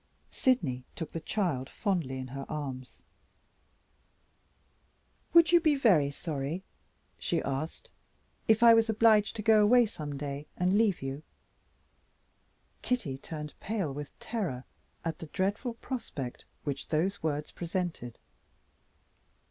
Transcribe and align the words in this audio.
Sydney 0.31 0.83
took 0.95 1.11
the 1.11 1.19
child 1.19 1.69
fondly 1.69 2.17
in 2.17 2.29
her 2.29 2.47
arms. 2.49 3.03
"Would 5.31 5.51
you 5.51 5.59
be 5.59 5.75
very 5.75 6.09
sorry," 6.09 6.63
she 7.19 7.39
asked, 7.43 7.91
"if 8.47 8.63
I 8.63 8.73
was 8.73 8.89
obliged 8.89 9.35
to 9.35 9.43
go 9.43 9.61
away, 9.61 9.85
some 9.85 10.17
day, 10.17 10.47
and 10.57 10.75
leave 10.75 11.03
you?" 11.03 11.21
Kitty 12.81 13.15
turned 13.19 13.53
pale 13.59 13.93
with 13.93 14.17
terror 14.17 14.63
at 15.05 15.19
the 15.19 15.27
dreadful 15.27 15.75
prospect 15.75 16.45
which 16.63 16.87
those 16.87 17.21
words 17.21 17.51
presented. 17.51 18.17